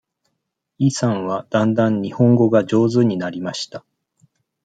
[0.79, 3.85] イさんはだんだん日本語が上手になりました。